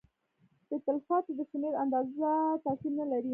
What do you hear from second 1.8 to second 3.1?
اندازه تاثیر نه